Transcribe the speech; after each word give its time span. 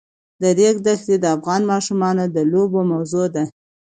د 0.41 0.43
ریګ 0.57 0.75
دښتې 0.85 1.15
د 1.19 1.25
افغان 1.35 1.61
ماشومانو 1.71 2.23
د 2.35 2.37
لوبو 2.51 2.79
موضوع 2.91 3.25
ده. 3.35 3.43